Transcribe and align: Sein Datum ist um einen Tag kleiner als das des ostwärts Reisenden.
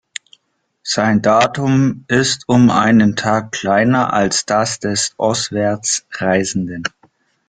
Sein 0.81 1.21
Datum 1.21 2.05
ist 2.07 2.45
um 2.47 2.71
einen 2.71 3.15
Tag 3.15 3.51
kleiner 3.51 4.11
als 4.13 4.47
das 4.47 4.79
des 4.79 5.13
ostwärts 5.17 6.07
Reisenden. 6.13 6.85